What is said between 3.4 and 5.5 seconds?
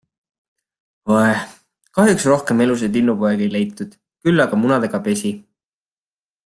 ei leitud, küll aga munadega pesi.